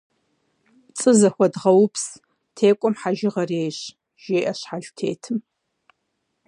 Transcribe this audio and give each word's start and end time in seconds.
ПцӀы 0.93 1.11
зэхуэдгъэупс, 1.19 2.05
текӀуэм 2.55 2.93
хьэжыгъэр 2.99 3.49
ейщ,- 3.63 3.79
жеӀэ 4.21 4.53
щхьэлтетым. 4.59 5.37